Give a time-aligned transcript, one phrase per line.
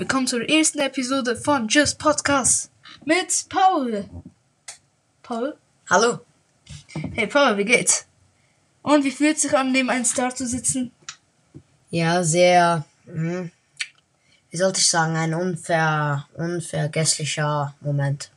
[0.00, 2.70] willkommen zur ersten Episode von Just Podcast
[3.04, 4.08] mit Paul.
[5.22, 5.54] Paul?
[5.90, 6.20] Hallo.
[7.12, 8.06] Hey Paul, wie geht's?
[8.80, 10.90] Und wie fühlt sich an, neben einem Star zu sitzen?
[11.90, 13.50] Ja, sehr, hm,
[14.50, 18.30] wie sollte ich sagen, ein unver, unvergesslicher Moment.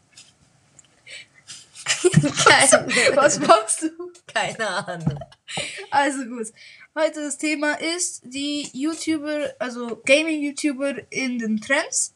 [2.01, 4.11] Keine, was machst du?
[4.27, 5.17] Keine Ahnung.
[5.91, 6.47] Also gut.
[6.95, 12.13] Heute das Thema ist die YouTuber, also Gaming-YouTuber in den Trends.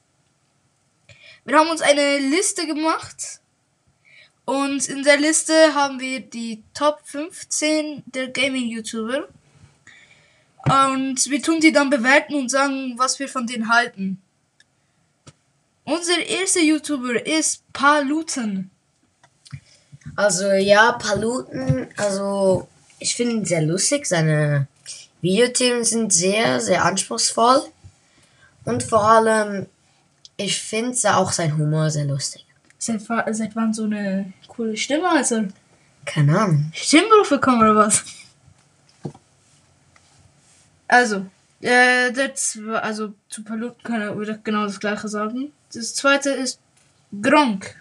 [1.46, 3.42] Wir haben uns eine Liste gemacht.
[4.46, 9.28] Und in der Liste haben wir die Top 15 der Gaming-YouTuber.
[10.66, 14.22] Und wir tun die dann bewerten und sagen, was wir von denen halten.
[15.86, 18.70] Unser erster YouTuber ist Paluten.
[20.16, 22.68] Also ja, Paluten, also
[23.00, 24.06] ich finde ihn sehr lustig.
[24.06, 24.68] Seine
[25.22, 27.62] Videothemen sind sehr, sehr anspruchsvoll.
[28.66, 29.66] Und vor allem,
[30.36, 32.46] ich finde auch sein Humor sehr lustig.
[32.78, 35.10] Seit, seit wann so eine coole Stimme?
[35.10, 35.46] Also
[36.06, 36.72] Keine Ahnung.
[36.74, 38.04] Stimmberuf bekommen oder was?
[40.88, 41.26] Also,
[41.62, 45.52] äh, der zwe- also zu Paluten kann er wieder genau das gleiche sagen.
[45.74, 46.60] Das zweite ist
[47.22, 47.76] Gronk.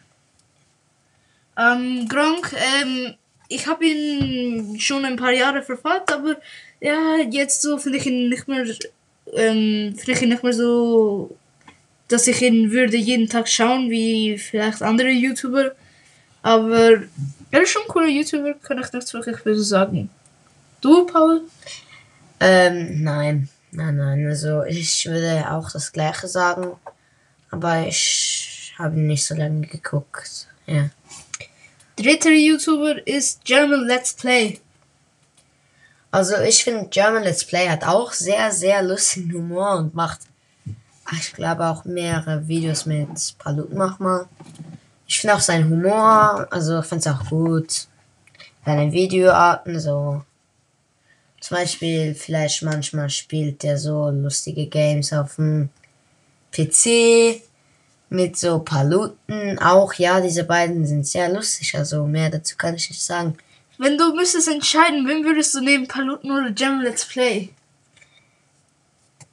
[1.56, 3.14] Ähm, Gronk, ähm,
[3.48, 6.36] ich habe ihn schon ein paar Jahre verfolgt, aber
[6.80, 8.64] ja, jetzt so finde ich ihn nicht mehr,
[9.32, 11.36] ähm, finde ich ihn nicht mehr so,
[12.08, 15.72] dass ich ihn würde jeden Tag schauen, wie vielleicht andere YouTuber.
[16.42, 17.02] Aber
[17.50, 20.10] er ist schon ein cooler YouTuber, kann ich nicht wirklich böse sagen.
[20.80, 21.42] Du, Paul?
[22.38, 23.48] Ähm, nein.
[23.72, 24.26] Nein, nein.
[24.26, 26.72] Also ich würde auch das gleiche sagen.
[27.50, 30.48] Aber ich habe nicht so lange geguckt.
[30.66, 30.90] Ja.
[32.06, 34.60] Dritter YouTuber ist German Let's Play.
[36.12, 40.20] Also ich finde German Let's Play hat auch sehr, sehr lustigen Humor und macht,
[41.18, 43.08] ich glaube auch mehrere Videos mit
[43.38, 44.28] Paluten manchmal.
[45.08, 47.88] Ich finde auch seinen Humor, also ich finde es auch gut.
[48.64, 50.22] Seine Videoarten, so.
[51.40, 55.70] Zum Beispiel, vielleicht manchmal spielt er so lustige Games auf dem
[56.52, 57.42] PC
[58.08, 59.58] mit so Paluten.
[59.58, 63.36] Auch, ja, diese beiden sind sehr lustig, also mehr dazu kann ich nicht sagen.
[63.78, 67.50] Wenn du müsstest entscheiden, wen würdest du nehmen, Paluten oder German Let's Play?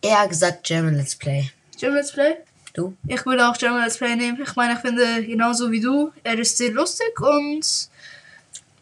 [0.02, 1.50] Eher gesagt German Let's Play.
[1.80, 2.36] German Let's Play?
[2.74, 2.98] Du?
[3.08, 4.42] Ich würde auch German Let's Play nehmen.
[4.42, 7.66] Ich meine, ich finde genauso wie du, er ist sehr lustig und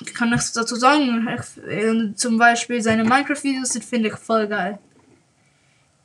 [0.01, 1.27] ich kann nichts dazu sagen.
[1.27, 4.79] Ich, äh, zum Beispiel seine Minecraft-Videos sind, finde ich voll geil.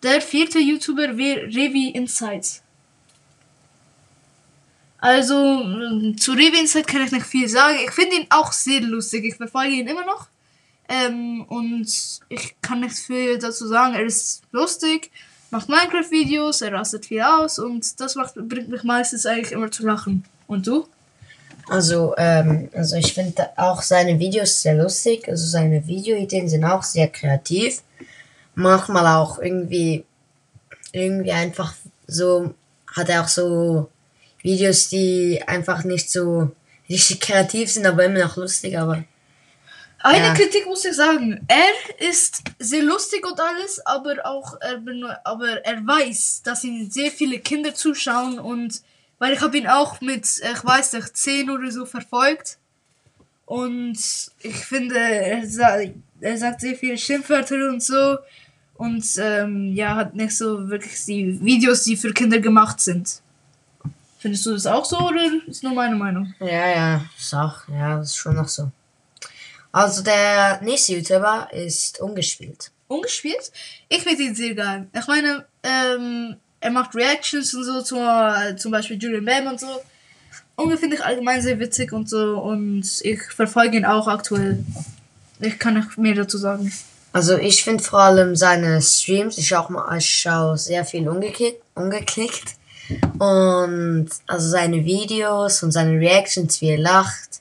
[0.03, 2.63] Der vierte YouTuber wäre Revi Insights.
[5.07, 7.77] Also, ähm, zu Revi Insight kann ich nicht viel sagen.
[7.85, 9.25] Ich finde ihn auch sehr lustig.
[9.25, 10.27] Ich verfolge ihn immer noch.
[10.89, 11.87] Ähm, und
[12.29, 13.95] ich kann nichts viel dazu sagen.
[13.95, 15.13] Er ist lustig,
[15.53, 19.87] macht Minecraft-Videos, er rastet viel aus und das macht, bringt mich meistens eigentlich immer zu
[19.87, 20.25] lachen.
[20.49, 20.89] Und du?
[21.69, 25.29] Also, ähm, also ich finde auch seine Videos sehr lustig.
[25.29, 27.81] Also seine Videoideen sind auch sehr kreativ.
[28.57, 30.05] Manchmal auch irgendwie,
[30.91, 31.75] irgendwie einfach
[32.09, 32.55] so,
[32.93, 33.89] hat er auch so
[34.47, 36.53] Videos, die einfach nicht so
[36.89, 39.05] richtig kreativ sind, aber immer noch lustig, aber
[39.99, 40.35] Eine Ja.
[40.35, 41.45] Kritik muss ich sagen.
[41.49, 44.81] Er ist sehr lustig und alles, aber auch er
[45.25, 48.83] aber er weiß, dass ihn sehr viele Kinder zuschauen und
[49.19, 52.59] weil ich habe ihn auch mit, ich weiß nicht, 10 oder so verfolgt.
[53.47, 53.99] Und
[54.41, 55.79] ich finde, er, sa
[56.21, 58.19] er sagt sehr viele Schimpfwörter und so.
[58.75, 63.23] Und ähm, ja, hat nicht so wirklich die Videos, die für Kinder gemacht sind.
[64.27, 66.35] Findest du das auch so oder ist nur meine Meinung?
[66.41, 68.73] ja, ja, ist auch, ja, ist schon noch so.
[69.71, 72.73] Also der nächste YouTuber ist ungespielt.
[72.89, 73.53] ungespielt.
[73.89, 74.89] Ich finde ihn sehr geil.
[74.93, 79.61] Ich meine, ähm, er macht Reactions und so, zum, äh, zum Beispiel Julian Bam und
[79.61, 79.81] so.
[80.57, 82.41] Und ich finde ich allgemein sehr witzig und so.
[82.41, 84.65] Und ich verfolge ihn auch aktuell.
[85.39, 86.73] Ich kann nicht mehr dazu sagen.
[87.13, 91.63] Also ich finde vor allem seine Streams, ich auch mal, ich schaue sehr viel ungeklickt,
[91.77, 92.57] ungeklickt.
[93.19, 97.41] Und also seine Videos und seine Reactions, wie er lacht.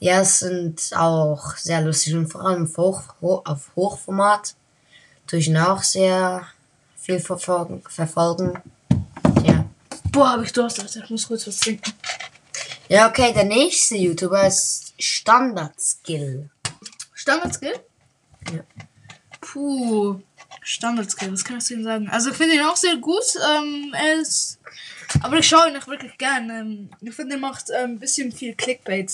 [0.00, 4.54] Ja, sind auch sehr lustig und vor allem auf, Hoch, ho, auf Hochformat.
[5.26, 6.46] Tue ich ihn auch sehr
[6.96, 7.82] viel verfolgen.
[7.88, 8.54] verfolgen.
[9.44, 9.64] Ja.
[10.10, 11.04] Boah, habe ich Durst, Alter.
[11.04, 11.92] Ich muss kurz was trinken.
[12.88, 16.50] Ja, okay, der nächste YouTuber ist Standard-Skill.
[17.14, 17.74] Standard-Skill?
[18.52, 18.64] Ja.
[19.40, 20.20] Puh.
[20.62, 22.08] Standard-Skill, was kann ich zu ihm sagen?
[22.08, 23.24] Also ich finde ihn auch sehr gut.
[23.56, 24.58] Ähm, er ist.
[25.22, 26.50] Aber ich schaue ihn nicht wirklich gern.
[26.50, 29.12] Ähm, ich finde, er macht ähm, ein bisschen viel Clickbait.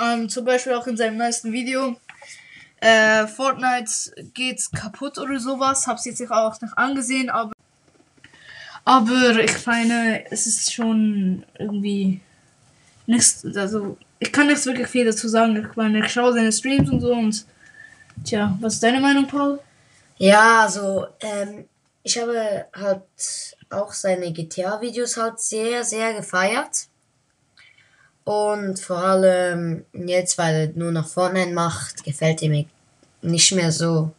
[0.00, 1.96] Ähm, zum Beispiel auch in seinem neuesten Video.
[2.80, 3.90] Äh, Fortnite
[4.34, 5.86] geht kaputt oder sowas.
[5.86, 7.52] Hab's jetzt auch nicht angesehen, aber
[8.84, 12.20] Aber ich meine, es ist schon irgendwie
[13.06, 15.56] nichts, also ich kann nichts wirklich viel dazu sagen.
[15.56, 17.46] Ich meine, ich schaue seine Streams und so und
[18.24, 19.60] tja, was ist deine Meinung, Paul?
[20.18, 21.64] Ja, also ähm,
[22.02, 23.02] ich habe halt
[23.70, 26.86] auch seine GTA-Videos halt sehr, sehr gefeiert.
[28.24, 32.64] Und vor allem jetzt, weil er nur noch Fortnite macht, gefällt er mir
[33.20, 34.12] nicht mehr so.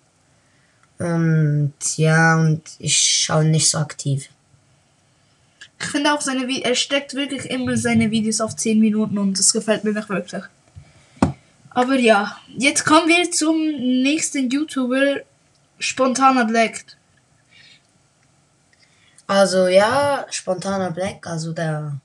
[0.99, 4.29] Und ja, und ich schaue nicht so aktiv.
[5.79, 9.37] Ich finde auch seine Vi- er steckt wirklich immer seine Videos auf 10 Minuten und
[9.37, 10.43] das gefällt mir nicht wirklich.
[11.71, 13.57] Aber ja, jetzt kommen wir zum
[14.03, 15.17] nächsten YouTuber,
[15.79, 16.85] Spontaner Black.
[19.27, 21.97] Also ja, spontaner Black, also der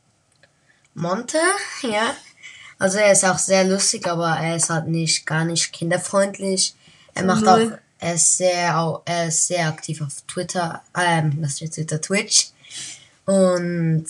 [0.95, 1.39] Monte,
[1.83, 2.15] ja.
[2.79, 6.75] Also er ist auch sehr lustig, aber er ist halt nicht gar nicht kinderfreundlich.
[7.15, 7.79] Er macht auch, Null.
[7.99, 12.49] er ist sehr, au- er ist sehr aktiv auf Twitter, ähm, was steht Twitter, Twitch.
[13.27, 14.07] Und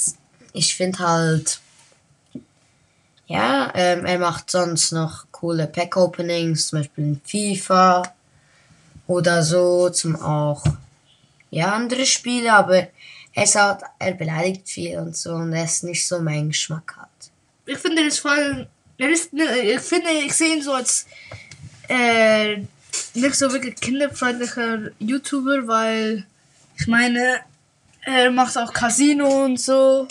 [0.53, 1.59] ich finde halt,
[3.27, 8.03] ja, ähm, er macht sonst noch coole Pack-Openings, zum Beispiel in FIFA
[9.11, 10.63] oder so, zum auch
[11.51, 12.87] ja, andere Spiele, aber
[13.35, 16.97] er ist halt, er beleidigt viel und so und er ist nicht so mein Geschmack
[16.97, 17.33] hat.
[17.67, 18.69] Ich finde das voll.
[18.99, 21.07] Ist, ne, ich finde, ich sehe ihn so als
[21.89, 22.59] äh,
[23.15, 26.27] nicht so wirklich kinderfreundlicher YouTuber, weil
[26.79, 27.41] ich meine,
[28.03, 30.07] er macht auch Casino und so.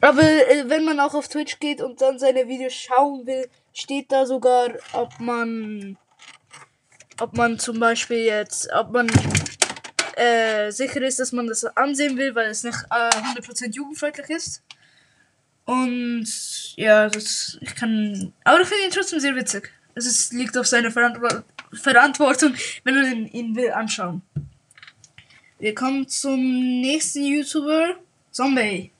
[0.00, 4.12] Aber äh, wenn man auch auf Twitch geht und dann seine Videos schauen will, steht
[4.12, 5.96] da sogar, ob man,
[7.20, 9.08] ob man zum Beispiel jetzt, ob man
[10.16, 14.62] äh, sicher ist, dass man das ansehen will, weil es nicht äh, 100% jugendfreundlich ist.
[15.64, 16.26] Und
[16.76, 18.32] ja, das, ich kann.
[18.44, 19.72] Aber ich finde ihn trotzdem sehr witzig.
[19.94, 21.28] Es ist, liegt auf seiner Verantwo
[21.72, 22.54] Verantwortung,
[22.84, 24.22] wenn man ihn, ihn will anschauen.
[25.58, 26.38] Wir kommen zum
[26.80, 27.96] nächsten YouTuber,
[28.30, 28.92] Zombie.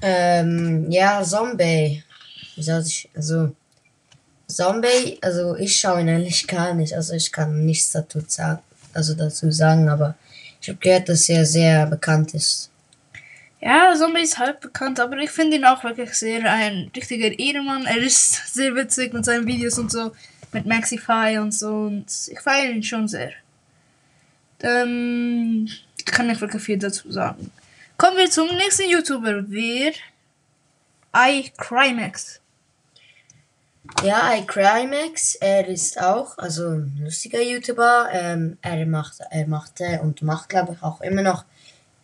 [0.00, 2.02] Ähm, ja, Zombie.
[2.54, 3.54] Wie soll ich, also,
[4.56, 8.62] Zombie, also ich schaue ihn eigentlich gar nicht, also ich kann nichts dazu sagen,
[8.94, 10.14] also dazu sagen, aber
[10.62, 12.70] ich habe gehört, dass er sehr bekannt ist.
[13.60, 17.84] Ja, Zombie ist halb bekannt, aber ich finde ihn auch wirklich sehr ein richtiger Ehrenmann.
[17.84, 20.12] Er ist sehr witzig mit seinen Videos und so,
[20.52, 23.32] mit Maxify und so, und ich feiere ihn schon sehr.
[24.60, 25.68] Ähm,
[25.98, 27.50] ich kann nicht wirklich viel dazu sagen.
[27.98, 29.92] Kommen wir zum nächsten YouTuber, wer?
[31.14, 32.40] iCrimex.
[34.02, 38.08] Ja, iCrimex, er ist auch, also ein lustiger YouTuber.
[38.12, 41.44] Ähm, er macht, er machte und macht, glaube ich, auch immer noch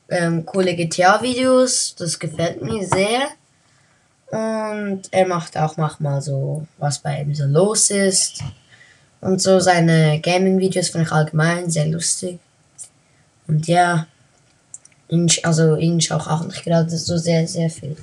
[0.08, 1.94] ähm, coole GTA-Videos.
[1.96, 3.28] Das gefällt mir sehr.
[4.30, 8.42] Und er macht auch manchmal so, was bei ihm so los ist.
[9.20, 12.38] Und so seine Gaming-Videos finde ich allgemein sehr lustig.
[13.46, 14.06] Und ja,
[15.08, 17.96] ihn, sch- also ihn schaue ich auch nicht gerade so sehr, sehr viel.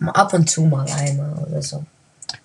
[0.00, 1.84] Ab und zu mal einmal oder so.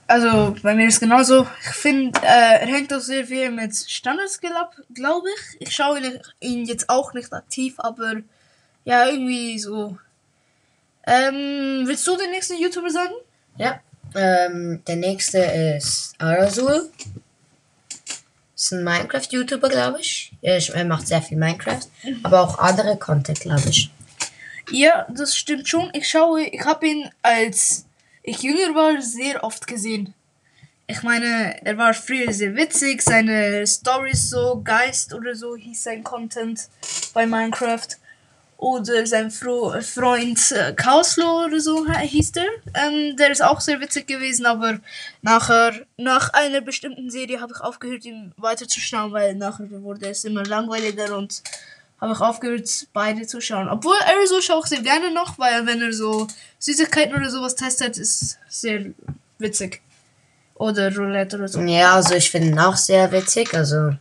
[0.07, 1.47] Also, bei mir ist genauso.
[1.61, 4.39] Ich finde, äh, er hängt auch sehr viel mit Standards,
[4.94, 5.61] glaube ich.
[5.67, 8.15] Ich schaue ihn, ihn jetzt auch nicht aktiv, aber
[8.85, 9.97] ja, irgendwie so.
[11.05, 13.13] Ähm, willst du den nächsten YouTuber sagen?
[13.57, 13.80] Ja.
[14.16, 16.89] Ähm, der nächste ist Arazul.
[18.56, 20.31] Ist ein Minecraft-YouTuber, glaube ich.
[20.42, 21.81] Er Er macht sehr viel Minecraft,
[22.23, 23.89] aber auch andere Content, glaube ich.
[24.71, 25.89] Ja, das stimmt schon.
[25.94, 27.85] Ich schaue, ich habe ihn als
[28.23, 30.13] ich jünger war sehr oft gesehen.
[30.87, 36.03] Ich meine, er war früher sehr witzig, seine Stories so, Geist oder so hieß sein
[36.03, 36.68] Content
[37.13, 37.87] bei Minecraft.
[38.57, 42.47] Oder sein Fro Freund äh, Chaoslo oder so hieß der.
[42.73, 44.80] Ähm, der ist auch sehr witzig gewesen, aber
[45.21, 50.45] nachher, nach einer bestimmten Serie habe ich aufgehört, ihn weiterzuschauen, weil nachher wurde es immer
[50.45, 51.44] langweiliger und
[52.04, 53.69] habe ich aufgehört, beide zu schauen.
[53.69, 56.28] Obwohl Arizona schaue ich sehr gerne noch, weil wenn er so
[56.60, 58.88] Süßigkeiten oder sowas testet, ist sehr
[59.40, 59.81] witzig.
[60.56, 61.62] Oder Roulette oder so.
[61.62, 63.54] Ja, also ich finde ihn auch sehr witzig.
[63.54, 63.92] Also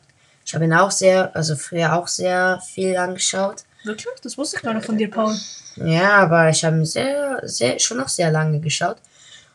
[0.45, 3.63] ich habe ihn auch sehr, also früher auch sehr viel angeschaut.
[3.85, 4.15] Wirklich?
[4.23, 5.37] Das wusste ich gar nicht von dir, Paul.
[5.77, 8.97] Ja, aber ich habe ihn sehr, sehr, schon noch sehr lange geschaut.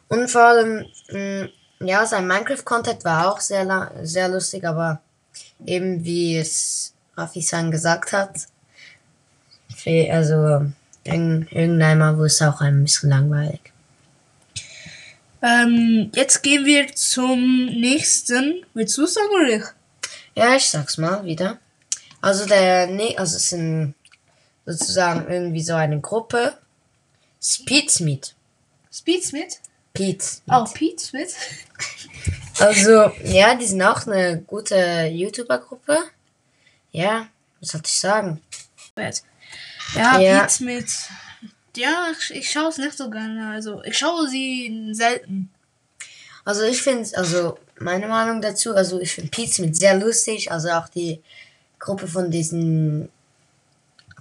[0.08, 1.50] Und vor allem, mh,
[1.82, 5.02] ja, sein Minecraft-Content war auch sehr, sehr lustig, aber
[5.66, 8.48] eben wie es Rafi-san gesagt hat,
[9.86, 10.36] also
[11.06, 13.60] irg- irgendeinmal wurde es auch ein bisschen langweilig.
[15.42, 18.66] Ähm, jetzt gehen wir zum nächsten.
[18.74, 19.64] Willst du sagen oder ich?
[20.36, 21.60] Ja, ich sag's mal wieder.
[22.22, 23.94] Also der, nee, also es sind
[24.66, 26.58] sozusagen irgendwie so eine Gruppe.
[27.42, 28.34] Speedsmith.
[28.92, 29.62] Speed Smith?
[29.94, 30.26] Pete.
[30.50, 31.36] Oh, Pete Smith.
[32.60, 36.00] Also, ja, die sind auch eine gute YouTuber-Gruppe.
[36.98, 37.28] Ja,
[37.60, 38.42] was soll ich sagen?
[39.94, 40.40] Ja, Ja.
[40.40, 40.88] Beats mit.
[41.76, 43.52] Ja, ich, schaue es nicht so gerne.
[43.52, 45.52] Also, ich schaue sie selten.
[46.44, 50.70] Also ich finde, also meine Meinung dazu, also ich finde Pizza mit sehr lustig, also
[50.70, 51.22] auch die
[51.78, 53.10] Gruppe von diesen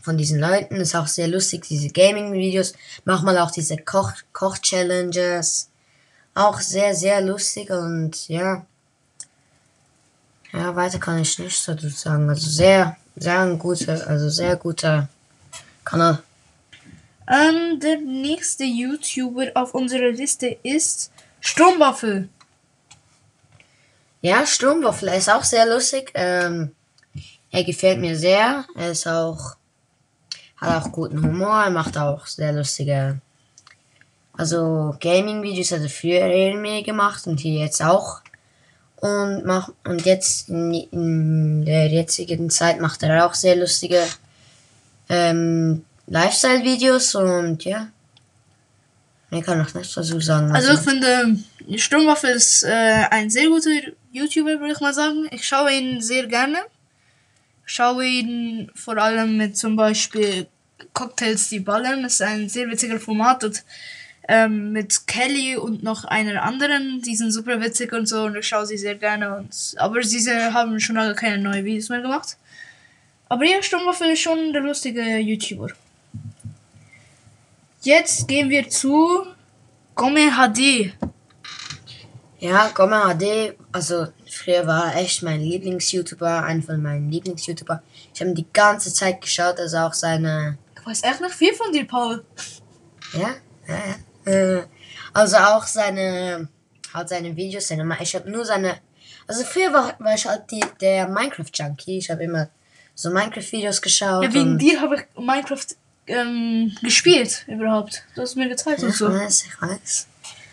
[0.02, 5.71] von diesen Leuten ist auch sehr lustig, diese Gaming-Videos, manchmal auch diese Koch Koch-Challenges,
[6.35, 8.66] auch sehr, sehr lustig und ja.
[10.52, 12.28] Ja, weiter kann ich nicht so dazu sagen.
[12.28, 15.08] Also sehr, sehr guter, also sehr guter
[15.84, 16.22] Kanal.
[17.28, 21.10] Ähm, der nächste YouTuber auf unserer Liste ist
[21.40, 22.28] Sturmwaffel.
[24.22, 26.12] Ja, Sturmwaffel ist auch sehr lustig.
[26.14, 26.72] Ähm,
[27.50, 28.64] er gefällt mir sehr.
[28.76, 29.56] Er ist auch,
[30.56, 31.64] hat auch guten Humor.
[31.64, 33.20] Er macht auch sehr lustige,
[34.36, 38.20] also Gaming-Videos hat er früher regelmäßig gemacht und hier jetzt auch.
[39.00, 44.02] Und macht, und jetzt in, der jetzigen Zeit macht er auch sehr lustige
[45.08, 47.88] ähm, Lifestyle-Videos und ja.
[49.30, 50.50] Ich kann noch nichts dazu sagen.
[50.52, 51.36] Also, ich finde,
[51.76, 53.70] Sturmwaffel ist äh, ein sehr guter
[54.12, 55.28] YouTuber, würde ich mal sagen.
[55.30, 56.58] Ich schaue ihn sehr gerne.
[57.66, 60.46] Ich schaue ihn vor allem mit zum Beispiel
[60.94, 62.02] Cocktails, die ballern.
[62.04, 63.44] Das ist ein sehr witziger Format.
[63.44, 63.62] Und,
[64.28, 67.02] ähm, mit Kelly und noch einer anderen.
[67.02, 69.37] Die sind super witzig und so und ich schaue sie sehr gerne.
[69.37, 72.37] Und, aber sie sind- haben schon lange keine neuen Videos mehr gemacht.
[73.28, 75.68] Aber ja, Sturmwaffel ist schon der lustige YouTuber.
[77.83, 79.26] Jetzt gehen wir zu
[79.95, 80.92] Gome HD.
[82.38, 87.83] Ja, Gomma HD, also früher war er echt mein Lieblings-YouTuber, einer von meinen Lieblings-YouTuber.
[88.12, 91.54] Ich habe ihn die ganze Zeit geschaut, also auch seine, Ich weiß echt nicht viel
[91.54, 92.25] von dir, Paul.
[93.14, 93.30] ja,
[93.66, 93.95] ja, ja.
[94.26, 94.62] Äh,
[95.14, 96.49] also auch seine,
[96.92, 98.76] halt seine Videos, seine, ich habe nur seine,
[99.26, 102.49] also früher war, war ich halt die, der Minecraft-Junkie, ich habe immer
[102.95, 104.25] so Minecraft-Videos geschaut.
[104.25, 105.66] Ja, wegen dir habe ich Minecraft
[106.06, 108.02] ähm, gespielt überhaupt.
[108.14, 109.11] Du hast mir gezeigt und Ich so.
[109.11, 110.06] weiß, ich weiß.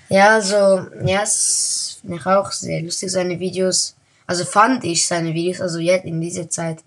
[0.09, 3.95] Ja, so, ja, es finde ich auch sehr lustig, seine Videos.
[4.27, 6.79] Also fand ich seine Videos, also jetzt in dieser Zeit.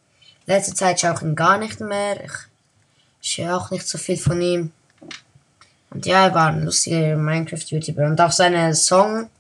[0.47, 2.25] Letzte Zeit schaue ich ihn gar nicht mehr.
[2.25, 2.33] Ich,
[3.21, 4.73] ich höre auch nicht so viel von ihm.
[5.91, 8.07] Und ja, er war ein lustiger Minecraft-YouTuber.
[8.07, 9.31] Und auch seine Song,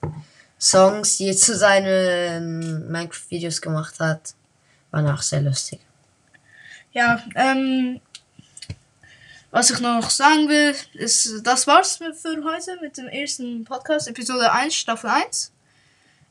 [0.58, 4.34] Songs, die er zu seinen Minecraft-Videos gemacht hat,
[4.90, 5.80] waren auch sehr lustig.
[6.92, 8.00] Ja, ähm,
[9.50, 12.12] was ich noch sagen will, ist, das war's für
[12.44, 15.52] heute mit dem ersten Podcast, Episode 1, Staffel 1.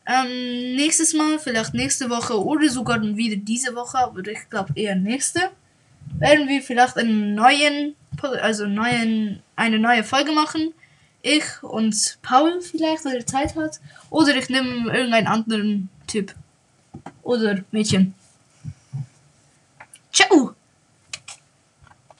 [0.07, 4.95] Ähm, nächstes Mal, vielleicht nächste Woche oder sogar wieder diese Woche, aber ich glaube eher
[4.95, 5.49] nächste,
[6.19, 7.95] werden wir vielleicht einen neuen,
[8.41, 10.73] also neuen, eine neue Folge machen.
[11.21, 13.79] Ich und Paul vielleicht, wenn er Zeit hat.
[14.09, 16.35] Oder ich nehme irgendeinen anderen Typ.
[17.23, 18.13] Oder Mädchen.
[20.13, 20.55] Ciao!